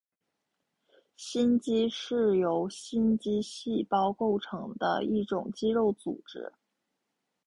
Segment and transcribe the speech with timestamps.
[1.15, 6.53] 心肌是由心肌细胞构成的一种肌肉组织。